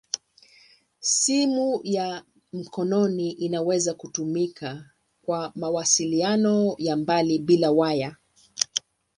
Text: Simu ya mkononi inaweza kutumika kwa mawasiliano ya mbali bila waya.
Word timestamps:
Simu 0.99 1.79
ya 1.83 2.23
mkononi 2.53 3.31
inaweza 3.31 3.93
kutumika 3.93 4.89
kwa 5.21 5.51
mawasiliano 5.55 6.75
ya 6.77 6.95
mbali 6.97 7.39
bila 7.39 7.71
waya. 7.71 8.15